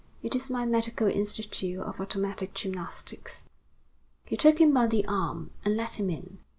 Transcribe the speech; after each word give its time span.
It 0.23 0.33
is 0.33 0.49
my 0.49 0.65
medical 0.65 1.05
institute 1.07 1.79
of 1.79 2.01
automatic 2.01 2.55
gymnastics." 2.55 3.43
He 4.25 4.35
took 4.35 4.57
him 4.59 4.73
by 4.73 4.87
the 4.87 5.05
arm, 5.05 5.51
and 5.63 5.77
led 5.77 5.91
him 5.93 6.09
in. 6.09 6.39